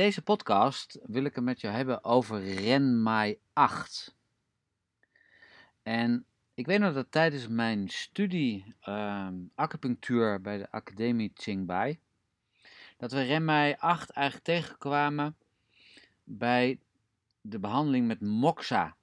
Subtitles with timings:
[0.00, 4.14] deze podcast wil ik het met jou hebben over Renmai 8.
[5.82, 11.98] En ik weet nog dat tijdens mijn studie ehm, acupunctuur bij de Academie Qingbai,
[12.96, 15.36] dat we Renmai 8 eigenlijk tegenkwamen
[16.24, 16.78] bij
[17.40, 18.96] de behandeling met moxa.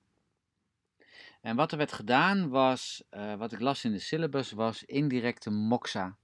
[1.42, 5.50] En wat er werd gedaan was, eh, wat ik las in de syllabus, was indirecte
[5.50, 6.18] moxa.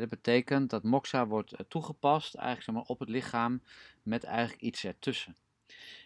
[0.00, 3.62] Dat betekent dat moxa wordt eh, toegepast eigenlijk zeg maar, op het lichaam
[4.02, 5.36] met eigenlijk iets ertussen.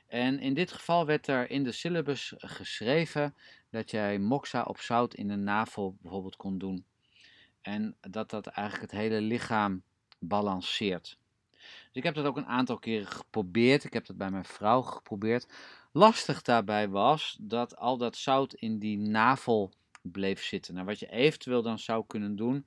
[0.07, 3.35] En in dit geval werd er in de syllabus geschreven
[3.71, 6.85] dat jij moxa op zout in de navel bijvoorbeeld kon doen.
[7.61, 9.83] En dat dat eigenlijk het hele lichaam
[10.19, 11.19] balanceert.
[11.51, 13.85] Dus ik heb dat ook een aantal keren geprobeerd.
[13.85, 15.49] Ik heb dat bij mijn vrouw geprobeerd.
[15.93, 19.73] Lastig daarbij was dat al dat zout in die navel
[20.11, 20.75] bleef zitten.
[20.75, 22.67] Nou, wat je eventueel dan zou kunnen doen,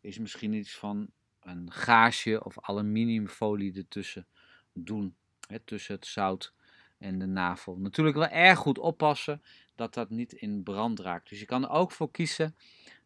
[0.00, 4.26] is misschien iets van een gaasje of aluminiumfolie ertussen
[4.72, 5.14] doen.
[5.48, 6.52] Hè, tussen het zout
[6.98, 7.76] en de navel.
[7.76, 9.42] Natuurlijk wel erg goed oppassen
[9.74, 11.28] dat dat niet in brand raakt.
[11.28, 12.56] Dus je kan er ook voor kiezen,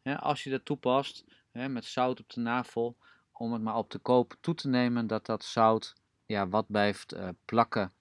[0.03, 2.97] hè, als je dat toepast, hè, met zout op de navel,
[3.32, 5.94] om het maar op de koop toe te nemen dat dat zout
[6.27, 7.92] ja, wat blijft uh, plakken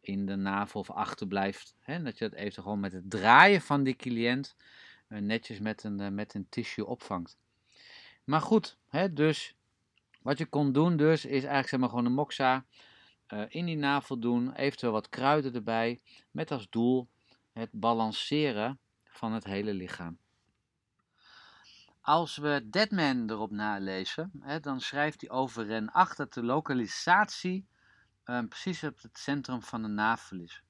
[0.00, 1.74] in de navel of achterblijft.
[1.78, 4.56] Hè, dat je dat even gewoon met het draaien van die cliënt
[5.20, 7.38] netjes met een, uh, met een tissue opvangt.
[8.24, 9.56] Maar goed, hè, dus
[10.22, 12.64] wat je kon doen dus, is eigenlijk zeg maar gewoon een moxa
[13.48, 17.08] in die navel doen, eventueel wat kruiden erbij, met als doel
[17.52, 20.18] het balanceren van het hele lichaam.
[22.00, 27.66] Als we Deadman erop nalezen, hè, dan schrijft hij over Ren 8 dat de lokalisatie
[28.24, 30.62] precies op het centrum van de navel is.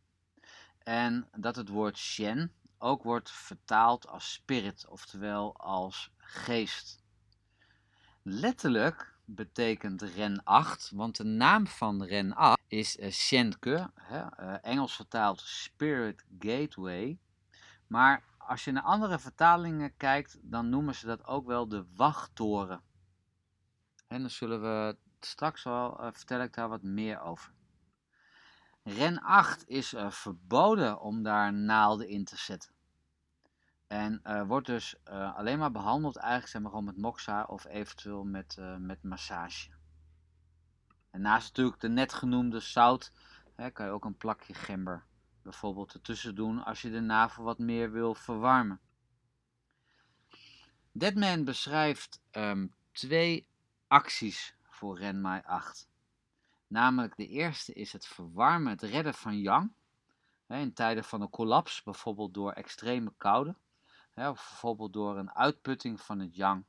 [0.78, 2.52] En dat het woord Shen
[2.84, 7.02] ook wordt vertaald als spirit, oftewel als geest.
[8.22, 14.94] Letterlijk betekent Ren 8, want de naam van Ren 8 is uh, hè, uh, Engels
[14.94, 17.18] vertaald Spirit Gateway.
[17.86, 22.82] Maar als je naar andere vertalingen kijkt, dan noemen ze dat ook wel de wachttoren.
[24.06, 27.52] En dan zullen we straks wel, uh, vertel ik daar wat meer over.
[28.82, 32.73] Ren 8 is verboden om daar naalden in te zetten.
[33.86, 38.24] En uh, wordt dus alleen maar behandeld eigenlijk zeg maar, gewoon met moxa of eventueel
[38.24, 39.70] met, met massage.
[41.10, 43.12] En naast natuurlijk de net genoemde zout,
[43.54, 45.04] hè, kan je ook een plakje gember
[45.44, 48.80] bijvoorbeeld ertussen doen als je de navel wat meer wil verwarmen.
[50.92, 53.48] Deadman beschrijft um, twee
[53.86, 55.88] acties voor Renmai 8.
[56.66, 59.72] Namelijk de eerste is het verwarmen, het redden van yang.
[60.46, 63.56] Hè, in tijden van een collaps, bijvoorbeeld door extreme koude.
[64.14, 66.64] Hè, of bijvoorbeeld door een uitputting van het yang.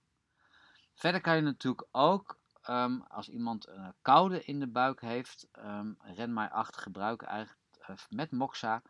[0.93, 2.39] Verder kan je natuurlijk ook,
[2.69, 7.95] um, als iemand een koude in de buik heeft, um, Renmai 8 gebruiken eigenlijk eh,
[8.09, 8.81] met moxa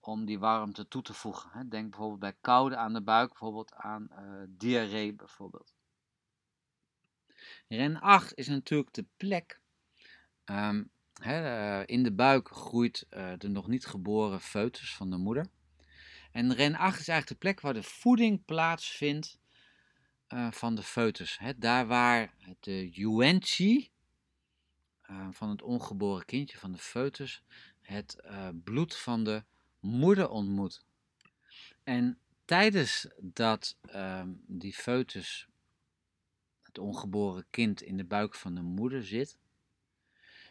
[0.00, 1.68] om die warmte toe te voegen.
[1.68, 5.74] Denk bijvoorbeeld bij koude aan de buik, bijvoorbeeld aan uh, diarree bijvoorbeeld.
[7.68, 9.60] Ren 8 is natuurlijk de plek.
[10.44, 10.90] Um,
[11.22, 13.06] uh, in de buik groeit
[13.38, 15.46] de nog niet geboren foetus van de moeder.
[16.34, 19.38] En ren 8 is eigenlijk de plek waar de voeding plaatsvindt
[20.50, 21.38] van de foetus.
[21.38, 21.58] Hè?
[21.58, 23.90] Daar waar de yuan-chi
[25.30, 27.42] van het ongeboren kindje, van de foetus,
[27.80, 29.44] het uh, bloed van de
[29.80, 30.84] moeder ontmoet.
[31.84, 35.48] En tijdens dat uh, die foetus,
[36.62, 39.38] het ongeboren kind, in de buik van de moeder zit,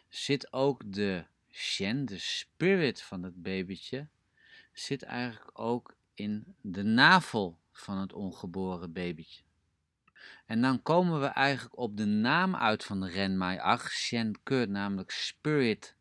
[0.08, 4.08] zit ook de shen, de spirit van het babytje,
[4.74, 9.42] zit eigenlijk ook in de navel van het ongeboren babytje.
[10.46, 15.10] En dan komen we eigenlijk op de naam uit van de Renmai Ach, Shen namelijk
[15.10, 15.94] Spirit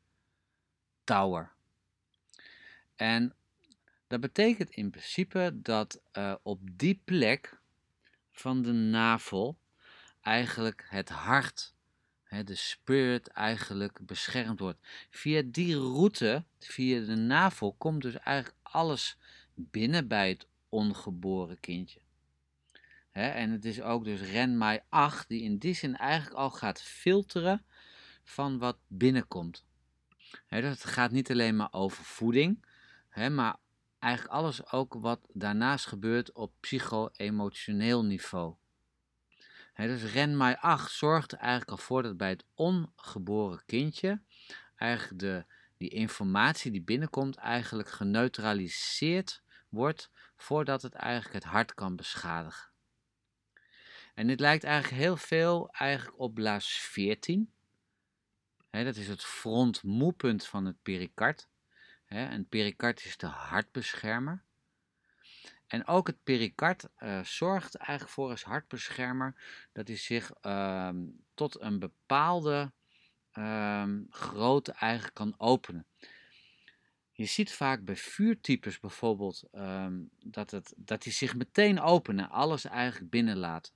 [1.04, 1.52] Tower.
[2.96, 3.36] En
[4.08, 7.60] dat betekent in principe dat uh, op die plek
[8.32, 9.58] van de navel
[10.22, 11.74] eigenlijk het hart,
[12.24, 14.80] hè, de spirit eigenlijk beschermd wordt.
[15.10, 19.18] Via die route, via de navel, komt dus eigenlijk alles
[19.54, 22.02] binnen bij het ongeboren kindje.
[23.12, 27.66] En het is ook dus Renmai 8 die in die zin eigenlijk al gaat filteren
[28.24, 29.66] van wat binnenkomt.
[30.48, 32.66] He, dat gaat niet alleen maar over voeding,
[33.32, 33.56] maar
[34.00, 38.56] eigenlijk alles ook wat daarnaast gebeurt op psycho-emotioneel niveau.
[39.76, 44.22] Dus Renmai 8 zorgt er eigenlijk al voor dat bij het ongeboren kindje
[44.76, 45.46] eigenlijk de,
[45.84, 52.72] die informatie die binnenkomt eigenlijk geneutraliseerd wordt voordat het eigenlijk het hart kan beschadigen.
[54.14, 57.54] En dit lijkt eigenlijk heel veel eigenlijk op blaas 14
[58.70, 61.48] Hè, dat is het frontmoepunt van het pericard.
[62.06, 64.44] Hè, en het pericard is de hartbeschermer.
[65.68, 69.36] En ook het pericard uh, zorgt eigenlijk voor als hartbeschermer
[69.72, 70.90] dat hij zich uh,
[71.34, 72.72] tot een bepaalde
[73.34, 75.86] uh, grootte eigenlijk kan openen.
[77.12, 82.66] Je ziet vaak bij vuurtypes bijvoorbeeld ehm, dat, het, dat die zich meteen openen, alles
[82.66, 83.74] eigenlijk binnenlaten.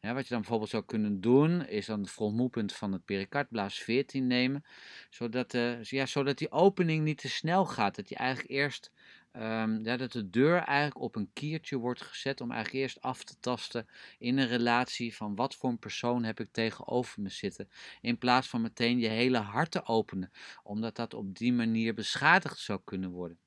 [0.00, 3.78] Ja, wat je dan bijvoorbeeld zou kunnen doen, is dan het frontmoepunt van het pericardblaas
[3.78, 4.64] 14 nemen,
[5.10, 7.96] zodat, de, ja, zodat die opening niet te snel gaat.
[7.96, 8.90] Dat je eigenlijk eerst
[9.38, 13.24] Um, ja, dat de deur eigenlijk op een kiertje wordt gezet om eigenlijk eerst af
[13.24, 13.88] te tasten
[14.18, 17.68] in een relatie van wat voor een persoon heb ik tegenover me zitten.
[18.00, 22.58] In plaats van meteen je hele hart te openen, omdat dat op die manier beschadigd
[22.58, 23.38] zou kunnen worden.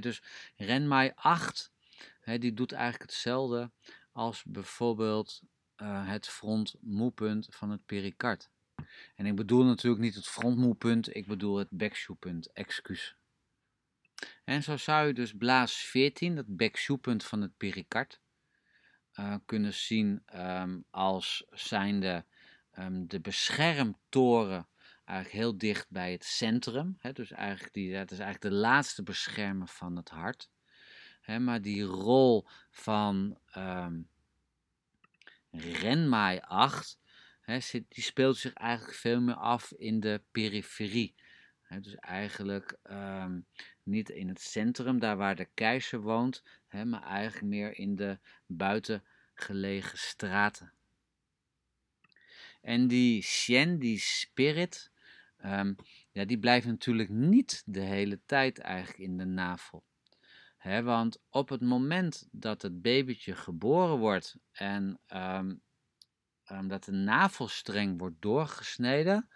[0.00, 0.22] Dus
[0.56, 1.72] Renmai 8,
[2.20, 3.70] he, die doet eigenlijk hetzelfde
[4.12, 5.40] als bijvoorbeeld
[5.76, 8.50] uh, het frontmoepunt van het pericard.
[9.14, 13.19] En ik bedoel natuurlijk niet het frontmoepunt, ik bedoel het backshoepunt, excuus.
[14.44, 18.20] En zo zou je dus blaas 14, dat bekzoepunt van het pericard,
[19.14, 22.24] uh, kunnen zien um, als zijnde
[22.78, 24.68] um, de beschermtoren
[25.04, 26.96] eigenlijk heel dicht bij het centrum.
[26.98, 30.50] Hè, dus eigenlijk die, dat is eigenlijk de laatste beschermer van het hart.
[31.20, 34.08] Hè, maar die rol van um,
[35.50, 36.98] Renmai 8,
[37.40, 41.14] hè, die speelt zich eigenlijk veel meer af in de periferie.
[41.78, 43.46] Dus eigenlijk um,
[43.82, 46.42] niet in het centrum, daar waar de keizer woont,
[46.84, 50.72] maar eigenlijk meer in de buitengelegen straten.
[52.60, 54.90] En die Shen, die spirit,
[55.44, 55.76] um,
[56.10, 59.84] ja, die blijft natuurlijk niet de hele tijd eigenlijk in de navel.
[60.62, 65.62] Want op het moment dat het babytje geboren wordt en um,
[66.68, 69.28] dat de navelstreng wordt doorgesneden,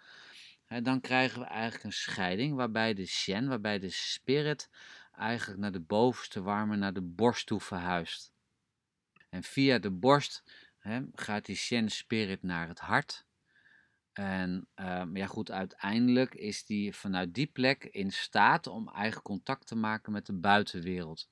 [0.67, 4.69] dan krijgen we eigenlijk een scheiding waarbij de Shen, waarbij de spirit
[5.11, 8.33] eigenlijk naar de bovenste warme, naar de borst toe verhuist.
[9.29, 10.43] En via de borst
[11.13, 13.25] gaat die Shen spirit naar het hart.
[14.13, 19.67] En um, ja goed, uiteindelijk is die vanuit die plek in staat om eigen contact
[19.67, 21.27] te maken met de buitenwereld.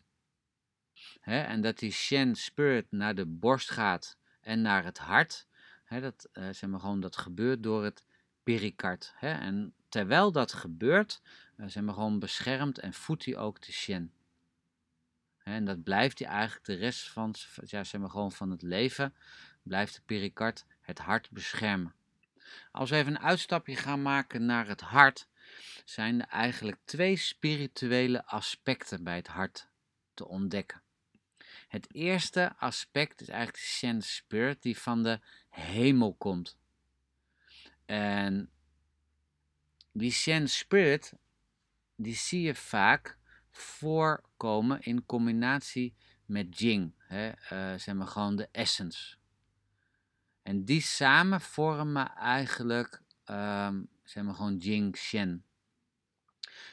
[1.21, 5.47] en dat die Shen spirit naar de borst gaat en naar het hart,
[5.89, 8.05] dat, uh, zeg maar gewoon, dat gebeurt door het
[8.43, 9.13] pericard.
[9.15, 9.31] Hè?
[9.31, 11.21] En terwijl dat gebeurt,
[11.57, 14.13] uh, zijn we gewoon beschermd en voedt hij ook de Shen.
[15.43, 17.35] En dat blijft hij eigenlijk de rest van,
[17.65, 19.13] ja, zeg maar gewoon van het leven,
[19.63, 21.93] blijft de pericard het hart beschermen.
[22.71, 25.27] Als we even een uitstapje gaan maken naar het hart,
[25.85, 29.67] zijn er eigenlijk twee spirituele aspecten bij het hart
[30.13, 30.81] te ontdekken.
[31.67, 35.19] Het eerste aspect is eigenlijk de Shen Spirit die van de
[35.49, 36.57] hemel komt.
[37.85, 38.49] En
[39.91, 41.13] die Shen Spirit,
[41.95, 43.17] die zie je vaak
[43.49, 45.95] voorkomen in combinatie
[46.25, 46.93] met Jing.
[46.97, 49.15] Hè, uh, zeg maar gewoon de essence.
[50.41, 55.45] En die samen vormen eigenlijk, um, zeg maar gewoon Jing Shen.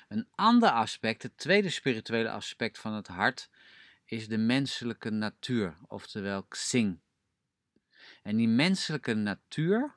[0.09, 3.51] Een ander aspect, het tweede spirituele aspect van het hart,
[4.05, 7.00] is de menselijke natuur, oftewel Xing.
[8.23, 9.97] En die menselijke natuur,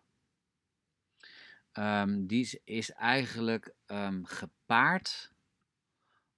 [1.74, 5.34] um, die is eigenlijk um, gepaard,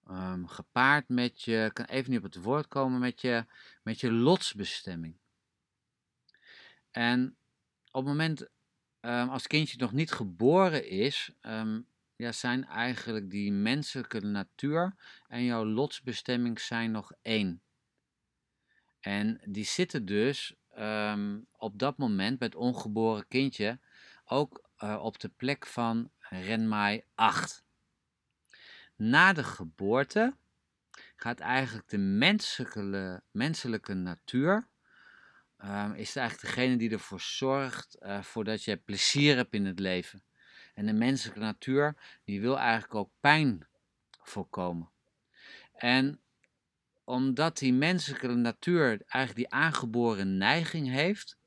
[0.10, 3.46] um, gepaard met je, kan even niet op het woord komen, met je,
[3.84, 5.18] met je lotsbestemming.
[6.92, 7.38] En
[7.92, 8.50] op het moment
[9.30, 11.32] als kindje nog niet geboren is,
[12.15, 14.96] ja, zijn eigenlijk die menselijke natuur
[15.27, 17.62] en jouw lotsbestemming zijn nog één.
[19.00, 20.56] En die zitten dus
[21.51, 23.80] op dat moment bij het ongeboren kindje
[24.25, 27.63] ook uh, op de plek van Renmai 8.
[28.96, 30.36] Na de geboorte
[31.15, 34.67] gaat eigenlijk de menselijke, menselijke natuur,
[35.63, 40.24] uh, is eigenlijk degene die ervoor zorgt uh, voordat je plezier hebt in het leven.
[40.74, 43.67] En de menselijke natuur, die wil eigenlijk ook pijn
[44.22, 44.89] voorkomen.
[45.74, 46.20] En
[47.03, 51.38] omdat die menselijke natuur eigenlijk die aangeboren neiging heeft,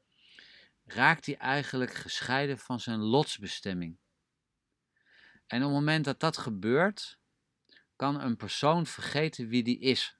[0.92, 3.98] raakt hij eigenlijk gescheiden van zijn lotsbestemming.
[5.46, 7.18] En op het moment dat dat gebeurt,
[7.96, 10.18] kan een persoon vergeten wie die is.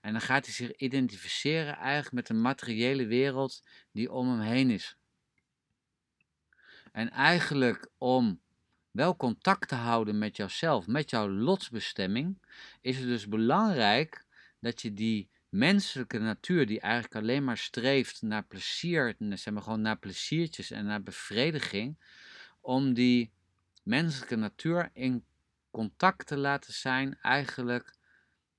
[0.00, 4.70] En dan gaat hij zich identificeren eigenlijk met de materiële wereld die om hem heen
[4.70, 4.96] is.
[6.92, 8.42] En eigenlijk om
[8.90, 12.42] wel contact te houden met jouzelf, met jouw lotsbestemming,
[12.80, 14.26] is het dus belangrijk
[14.60, 19.80] dat je die menselijke natuur die eigenlijk alleen maar streeft naar plezier, zeg maar gewoon
[19.80, 21.98] naar pleziertjes en naar bevrediging,
[22.60, 23.32] om die
[23.82, 25.24] menselijke natuur in
[25.70, 27.96] contact te laten zijn eigenlijk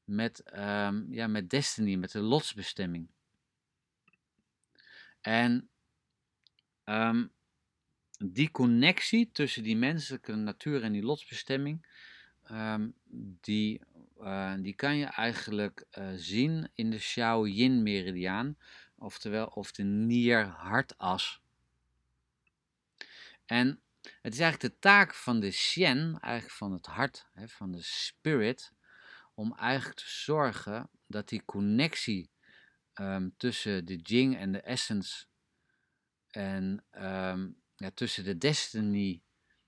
[0.04, 3.08] met, um, ja, met destiny, met de lotsbestemming.
[5.22, 5.70] En
[6.86, 7.32] um,
[8.18, 11.86] die connectie tussen die menselijke natuur en die lotsbestemming,
[12.52, 12.94] um,
[13.42, 13.82] die,
[14.22, 18.58] uh, die kan je eigenlijk uh, zien in de Xiao-Yin meridiaan,
[18.96, 21.42] oftewel of de nier-hartas.
[23.46, 23.82] En
[24.22, 27.82] het is eigenlijk de taak van de Xian, eigenlijk van het hart, hè, van de
[27.82, 28.74] spirit,
[29.34, 32.30] om eigenlijk te zorgen dat die connectie
[32.94, 35.26] um, tussen de Jing en de essence
[36.30, 39.24] en um, ja, tussen de destiny,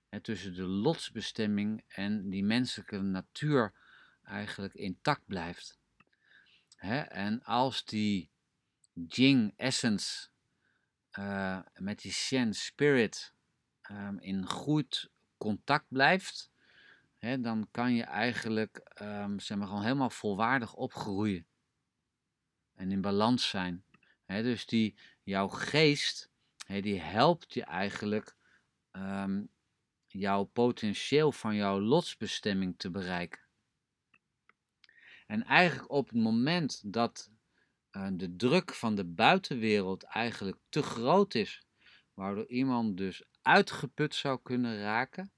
[0.08, 3.74] en tussen de lotsbestemming en die menselijke natuur
[4.28, 5.78] eigenlijk intact blijft.
[6.76, 6.98] Hè?
[7.00, 8.30] En als die
[9.06, 10.28] Jing essence
[11.18, 13.34] uh, met die Shen spirit
[13.90, 16.50] um, in goed contact blijft,
[17.18, 21.46] hè, dan kan je eigenlijk um, zeg maar, gewoon helemaal volwaardig opgroeien.
[22.74, 23.84] En in balans zijn.
[24.24, 26.30] Hè, dus die, jouw geest,
[26.66, 28.36] hè, die helpt je eigenlijk
[28.92, 29.48] um,
[30.06, 33.47] jouw potentieel van jouw lotsbestemming te bereiken.
[35.28, 37.30] En eigenlijk op het moment dat
[37.92, 41.66] uh, de druk van de buitenwereld eigenlijk te groot is,
[42.14, 45.32] waardoor iemand dus uitgeput zou kunnen raken,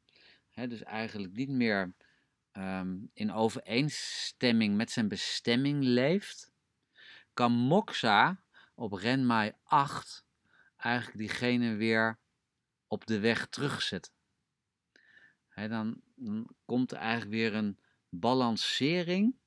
[0.50, 1.94] hè, dus eigenlijk niet meer
[2.52, 6.52] um, in overeenstemming met zijn bestemming leeft,
[7.34, 8.44] kan Moxa
[8.74, 10.24] op Renmai 8
[10.76, 12.18] eigenlijk diegene weer
[12.86, 14.12] op de weg terugzetten.
[15.54, 17.78] Dan, dan, komt er eigenlijk weer een
[18.08, 19.39] balancering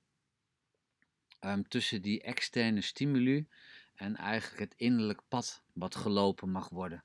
[1.45, 3.47] um, tussen die externe stimuli
[3.95, 7.03] en eigenlijk het innerlijk pad wat gelopen mag worden.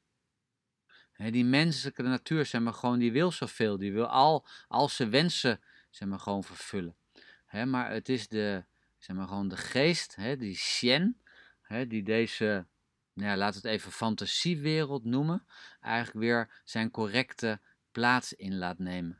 [1.16, 3.76] Die menselijke natuur, zeg maar, gewoon, die wil zoveel.
[3.76, 6.97] Die wil al, al zijn wensen, zeg maar, gewoon vervullen.
[7.66, 8.64] Maar het is de,
[8.99, 11.21] zeg maar, gewoon de geest, die Shen,
[11.88, 12.66] die deze,
[13.12, 15.47] nou ja, laten we het even fantasiewereld noemen,
[15.80, 19.18] eigenlijk weer zijn correcte plaats in laat nemen.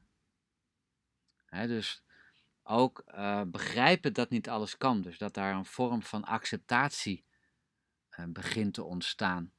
[1.51, 2.03] dus
[2.69, 5.03] ook uh, begrijpen dat niet alles kan.
[5.03, 7.25] Dus dat daar een vorm van acceptatie
[8.19, 9.53] uh, begint te ontstaan.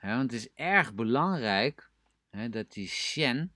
[0.00, 1.90] want het is erg belangrijk
[2.50, 3.54] dat die Shen,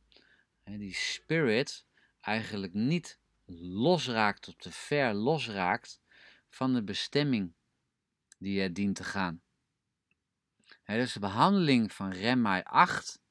[0.65, 1.87] die spirit,
[2.21, 6.01] eigenlijk niet losraakt of te ver losraakt
[6.49, 7.55] van de bestemming
[8.39, 9.43] die er dient te gaan.
[10.85, 13.23] dus de behandeling van Remmai 8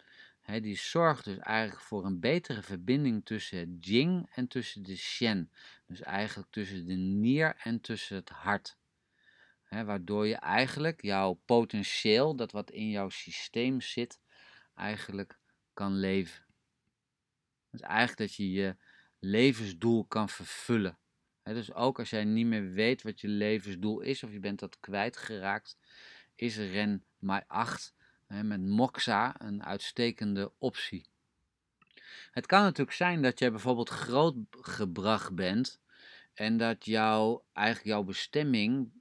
[0.46, 5.52] Die zorgt dus eigenlijk voor een betere verbinding tussen het Jing en tussen de Shen.
[5.88, 8.78] Dus eigenlijk tussen de nier en tussen het hart.
[9.70, 14.20] Waardoor je eigenlijk jouw potentieel, dat wat in jouw systeem zit,
[14.76, 15.40] eigenlijk
[15.74, 16.46] kan leven.
[17.70, 18.76] Dus eigenlijk dat je je
[19.20, 20.98] levensdoel kan vervullen.
[21.44, 24.80] Dus ook als jij niet meer weet wat je levensdoel is, of je bent dat
[24.80, 25.78] kwijtgeraakt,
[26.36, 27.94] is Ren Mai 8
[28.42, 31.06] met moxa een uitstekende optie.
[32.32, 35.80] Het kan natuurlijk zijn dat jij bijvoorbeeld grootgebracht bent
[36.34, 38.92] en dat jouw, eigenlijk jouw bestemming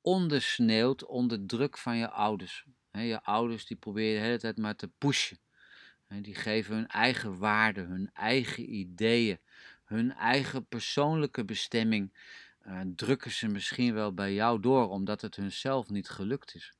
[0.00, 2.64] ondersneeuwt onder druk van je ouders.
[2.90, 5.38] je ouders die proberen de hele tijd maar te pushen.
[6.08, 9.38] die geven hun eigen waarden, hun eigen ideeën,
[9.84, 12.12] hun eigen persoonlijke bestemming.
[12.66, 16.74] Uh, drukken ze misschien wel bij jou door omdat het hunzelf niet gelukt is.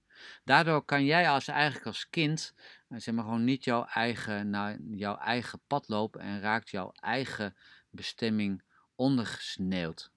[0.45, 2.55] Daardoor kan jij als eigenlijk als kind
[2.89, 6.93] eh, zeg maar gewoon niet jouw eigen, naar jouw eigen pad lopen en raakt jouw
[6.95, 7.57] eigen
[7.91, 8.63] bestemming
[8.95, 10.13] ondergesneeuwd.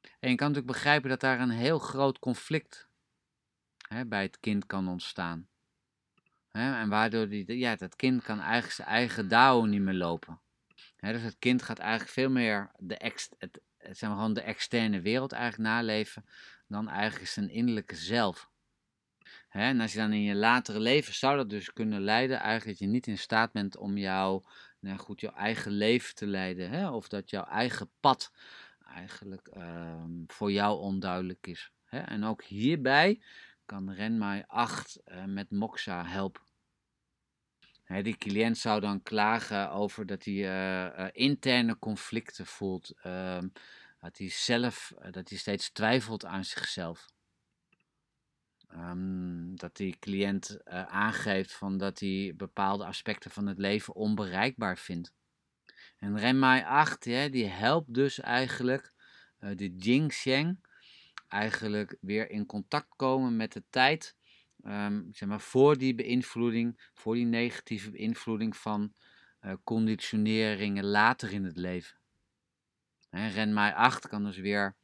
[0.00, 2.88] En je kan natuurlijk begrijpen dat daar een heel groot conflict
[3.88, 5.48] hè, bij het kind kan ontstaan.
[6.50, 10.40] Hè, en waardoor die, ja, dat kind kan eigenlijk zijn eigen DAO niet meer lopen.
[10.96, 14.42] Hè, dus het kind gaat eigenlijk veel meer de, ex, het, zeg maar gewoon de
[14.42, 16.24] externe wereld eigenlijk naleven
[16.68, 18.50] dan eigenlijk zijn innerlijke zelf.
[19.54, 22.88] En als je dan in je latere leven zou dat dus kunnen leiden, eigenlijk dat
[22.88, 24.44] je niet in staat bent om jouw,
[24.80, 26.70] nou goed, jouw eigen leven te leiden.
[26.70, 26.90] Hè?
[26.90, 28.32] Of dat jouw eigen pad
[28.86, 31.72] eigenlijk uh, voor jou onduidelijk is.
[31.84, 31.98] Hè?
[31.98, 33.22] En ook hierbij
[33.64, 36.42] kan Renmai 8 uh, eh, met Moxa helpen.
[37.84, 42.92] Hè, die cliënt zou dan klagen over dat hij uh, interne conflicten voelt.
[43.02, 43.48] Ehm,
[44.00, 47.13] dat hij zelf, dat hij steeds twijfelt aan zichzelf.
[48.76, 54.78] Um, dat die cliënt uh, aangeeft van dat hij bepaalde aspecten van het leven onbereikbaar
[54.78, 55.12] vindt.
[55.98, 58.92] En Renmai 8, ja, die helpt dus eigenlijk
[59.40, 60.58] uh, de Jingsheng
[61.28, 64.16] eigenlijk weer in contact komen met de tijd
[64.62, 68.92] ehm, zeg maar, voor die beïnvloeding, voor die negatieve beïnvloeding van
[69.42, 71.98] uh, conditioneringen later in het leven.
[73.10, 74.76] En Renmai 8 kan dus weer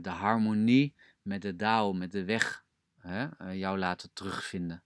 [0.00, 2.63] de harmonie met de Dao, met de weg,
[3.06, 4.82] uh, jou laten terugvinden.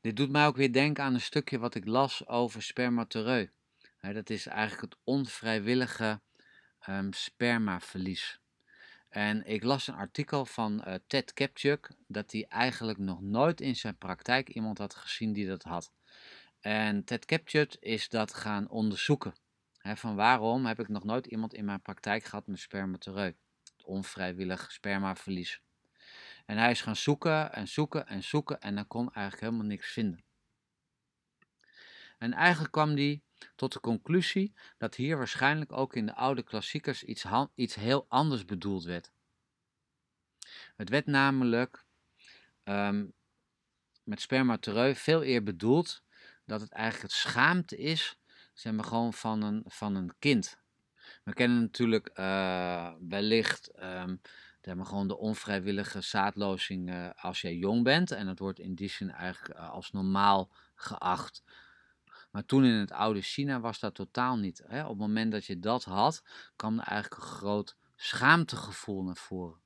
[0.00, 3.50] Dit doet mij ook weer denken aan een stukje wat ik las over spermatereu.
[4.00, 6.20] dat is eigenlijk het onvrijwillige
[6.88, 8.40] um, spermaverlies.
[9.08, 13.76] En ik las een artikel van uh, Ted Kapchuk dat hij eigenlijk nog nooit in
[13.76, 15.92] zijn praktijk iemand had gezien die dat had.
[16.60, 19.34] En Ted Kapchuk is dat gaan onderzoeken.
[19.82, 23.34] van waarom heb ik nog nooit iemand in mijn praktijk gehad met spermatereu?
[23.84, 25.60] Onvrijwillig spermaverlies.
[26.44, 29.92] En hij is gaan zoeken en zoeken en zoeken en dan kon eigenlijk helemaal niks
[29.92, 30.24] vinden.
[32.18, 33.22] En eigenlijk kwam hij
[33.56, 37.24] tot de conclusie dat hier waarschijnlijk ook in de oude klassiekers iets,
[37.54, 39.12] iets heel anders bedoeld werd.
[40.76, 41.84] Het werd namelijk
[42.64, 43.12] um,
[44.02, 46.02] met spermatereu veel eer bedoeld
[46.44, 48.18] dat het eigenlijk het schaamte is,
[48.52, 50.62] zeg maar gewoon van een, van een kind.
[51.24, 54.20] We kennen natuurlijk uh, wellicht um,
[54.72, 58.10] maar gewoon de onvrijwillige zaadlozing uh, als jij jong bent.
[58.10, 61.42] En dat wordt in die zin eigenlijk uh, als normaal geacht.
[62.30, 64.62] Maar toen in het oude China was dat totaal niet.
[64.66, 64.82] Hè?
[64.82, 66.22] Op het moment dat je dat had,
[66.56, 69.62] kwam er eigenlijk een groot schaamtegevoel naar voren.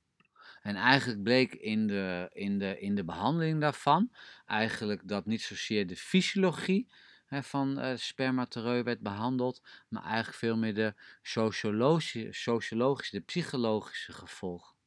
[0.61, 4.11] En eigenlijk bleek in de, in de, in de behandeling daarvan
[4.45, 6.91] eigenlijk dat niet zozeer de fysiologie
[7.25, 14.78] hè, van uh, werd behandeld, maar eigenlijk veel meer de sociologische, sociologische de psychologische gevolgen.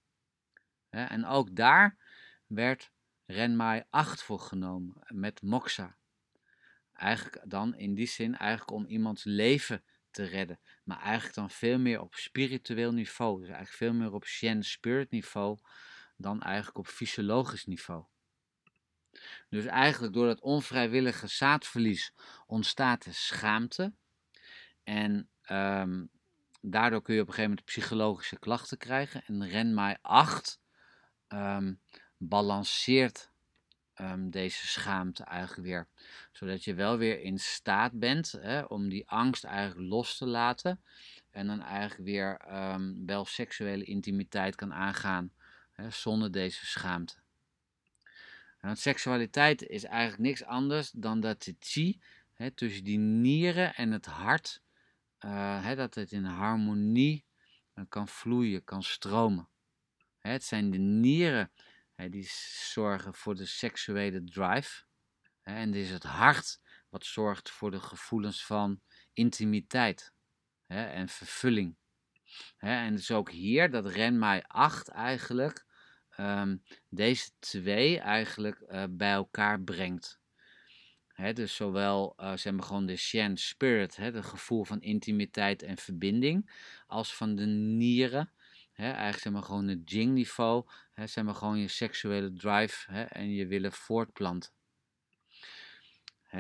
[0.93, 1.97] En ook daar
[2.47, 2.91] werd
[3.27, 5.97] Renmai 8 voor genomen met moxa.
[6.93, 10.61] Eigenlijk dan in die zin eigenlijk om iemands leven te redden.
[10.85, 13.41] Maar eigenlijk dan veel meer op spiritueel niveau.
[13.41, 15.59] Dus eigenlijk veel meer op Shen spirit niveau
[16.17, 18.05] dan eigenlijk op fysiologisch niveau.
[19.49, 22.13] Dus eigenlijk door dat onvrijwillige zaadverlies
[22.47, 23.93] ontstaat de schaamte.
[24.85, 26.11] En um,
[26.61, 29.25] daardoor kun je op een gegeven moment psychologische klachten krijgen.
[29.27, 30.62] En Renmai 8
[31.33, 31.81] um,
[32.17, 33.31] balanceert
[34.01, 35.89] um, deze schaamte eigenlijk weer.
[36.33, 40.83] Zodat je wel weer in staat bent hè, om die angst eigenlijk los te laten.
[41.31, 42.41] En dan eigenlijk weer
[42.73, 45.33] um, wel seksuele intimiteit kan aangaan
[45.73, 47.15] hè, zonder deze schaamte.
[48.61, 52.01] Want seksualiteit is eigenlijk niks anders dan dat de chi
[52.33, 54.63] hè, tussen die nieren en het hart,
[55.25, 57.25] uh, hè, dat het in harmonie
[57.75, 59.49] uh, kan vloeien, kan stromen.
[60.23, 61.53] Het zijn de nieren
[62.11, 62.29] die
[62.73, 64.83] zorgen voor de seksuele drive.
[65.43, 68.81] En het is het hart wat zorgt voor de gevoelens van
[69.13, 70.13] intimiteit
[70.67, 71.77] en vervulling.
[72.59, 75.67] En het is ook hier dat Renmai 8 eigenlijk
[76.11, 76.57] ehm,
[76.89, 80.21] deze twee eigenlijk uh, bij elkaar brengt.
[81.33, 86.51] dus zowel uh, zeg maar gewoon de Shen Spirit, het gevoel van intimiteit en verbinding,
[86.87, 88.33] als van de nieren,
[88.75, 93.73] Eigenlijk zeg maar gewoon het Jing-niveau, zeg maar gewoon je seksuele drive en je willen
[93.73, 94.51] voortplanten.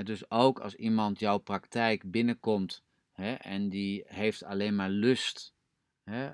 [0.02, 2.84] Dus ook als iemand jouw praktijk binnenkomt
[3.38, 5.54] en die heeft alleen maar lust,
[6.04, 6.30] uh,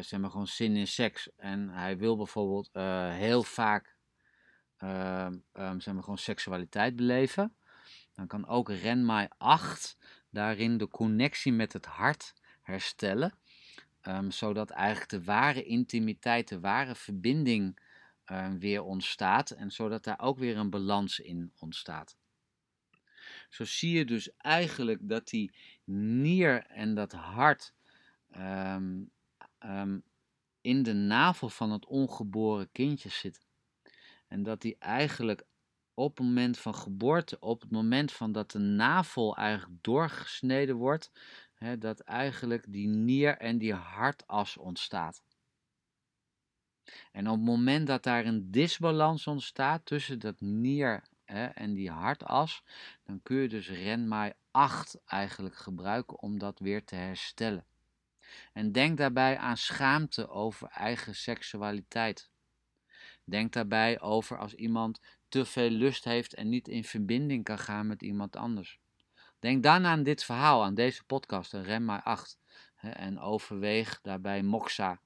[0.00, 3.96] zeg maar gewoon zin in seks en hij wil bijvoorbeeld uh, heel vaak
[4.78, 7.56] uh, um, zeg maar gewoon seksualiteit beleven,
[8.14, 9.98] dan kan ook Renmai 8
[10.30, 13.38] daarin de connectie met het hart herstellen
[14.08, 17.78] Um, zodat eigenlijk de ware intimiteit, de ware verbinding
[18.26, 22.16] um, weer ontstaat en zodat daar ook weer een balans in ontstaat.
[23.48, 25.52] Zo zie je dus eigenlijk dat die
[25.84, 27.72] nier en dat hart
[28.36, 30.02] um,
[30.60, 33.42] in de navel van het ongeboren kindje zitten.
[34.28, 35.44] En dat die eigenlijk
[35.96, 41.10] op het moment van geboorte, op het moment van dat de navel eigenlijk doorgesneden wordt,
[41.54, 45.22] hè, dat eigenlijk die nier en die hartas ontstaat.
[47.12, 51.90] En op het moment dat daar een disbalans ontstaat tussen dat nier hè, en die
[51.90, 52.62] hartas,
[53.04, 57.66] dan kun je dus Renmai 8 eigenlijk gebruiken om dat weer te herstellen.
[58.52, 62.30] En denk daarbij aan schaamte over eigen seksualiteit.
[63.30, 67.86] Denk daarbij over als iemand te veel lust heeft en niet in verbinding kan gaan
[67.86, 68.78] met iemand anders.
[69.38, 72.38] Denk dan aan dit verhaal, aan deze podcast, Rem maar 8.
[72.76, 75.00] En overweeg daarbij moxa.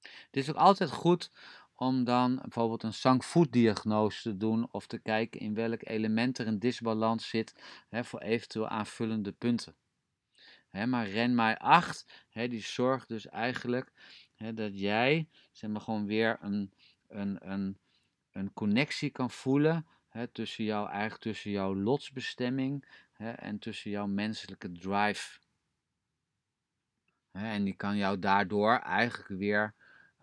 [0.00, 1.30] Het is ook altijd goed
[1.74, 6.58] om dan bijvoorbeeld een Sang-Food-diagnose te doen of te kijken in welk element er een
[6.58, 7.54] disbalans zit
[7.88, 9.76] hè, voor eventueel aanvullende punten.
[10.68, 13.92] Hè, maar Renmai 8, hè, die zorgt dus eigenlijk
[14.34, 16.72] hè, dat jij zeg maar, gewoon weer een,
[17.08, 17.78] een, een,
[18.32, 24.06] een connectie kan voelen hè, tussen jou, eigenlijk tussen jouw lotsbestemming hè, en tussen jouw
[24.06, 25.38] menselijke drive.
[27.30, 29.74] Hè, en die kan jou daardoor eigenlijk weer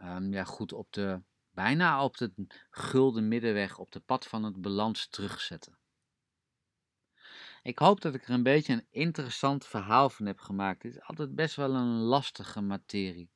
[0.01, 1.21] um, ja, goed op de,
[1.51, 2.31] bijna op de
[2.69, 5.77] gulden middenweg, op de pad van het balans terugzetten.
[7.63, 10.83] Ik hoop dat ik er een beetje een interessant verhaal van heb gemaakt.
[10.83, 13.29] Het is altijd best wel een lastige materie.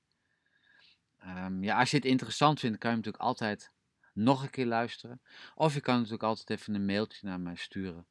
[1.26, 3.72] Um, ja, als je het interessant vindt, kan je natuurlijk altijd
[4.14, 5.22] nog een keer luisteren.
[5.56, 8.08] Of je kan natuurlijk altijd even een mailtje naar mij sturen.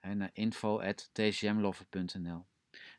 [0.00, 2.46] Hè, naar info.tcmlover.nl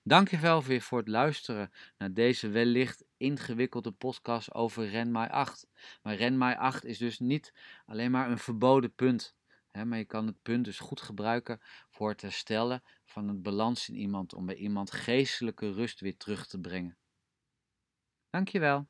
[0.03, 5.67] Dankjewel weer voor het luisteren naar deze wellicht ingewikkelde podcast over Renmai 8.
[6.01, 7.53] Maar Renmai 8 is dus niet
[7.85, 9.35] alleen maar een verboden punt.
[9.85, 13.95] Maar je kan het punt dus goed gebruiken voor het herstellen van het balans in
[13.95, 14.33] iemand.
[14.33, 16.97] Om bij iemand geestelijke rust weer terug te brengen.
[18.29, 18.87] Dankjewel.